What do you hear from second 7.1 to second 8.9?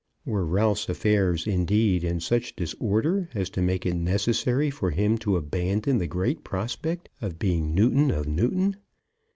of being Newton of Newton?